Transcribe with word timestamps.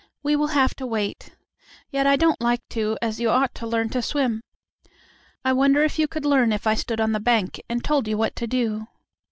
We 0.23 0.35
will 0.35 0.47
have 0.47 0.73
to 0.77 0.87
wait. 0.87 1.35
Yet 1.91 2.07
I 2.07 2.15
don't 2.15 2.41
like 2.41 2.67
to, 2.69 2.97
as 3.03 3.19
you 3.19 3.29
ought 3.29 3.53
to 3.53 3.67
learn 3.67 3.89
to 3.89 4.01
swim. 4.01 4.41
I 5.45 5.53
wonder 5.53 5.83
if 5.83 5.99
you 5.99 6.07
could 6.07 6.25
learn 6.25 6.51
if 6.51 6.65
I 6.65 6.73
stood 6.73 6.99
on 6.99 7.11
the 7.11 7.19
bank 7.19 7.61
and 7.69 7.83
told 7.83 8.07
you 8.07 8.17
what 8.17 8.35
to 8.37 8.47
do?" 8.47 8.87